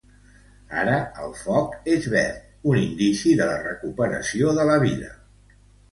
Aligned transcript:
Ara 0.83 0.95
el 1.25 1.35
foc 1.41 1.75
és 1.97 2.09
verd, 2.15 2.49
un 2.71 2.81
indici 2.85 3.35
de 3.43 3.51
la 3.53 3.61
recuperació 3.69 4.59
de 4.61 4.67
la 4.71 4.79
vida. 4.87 5.15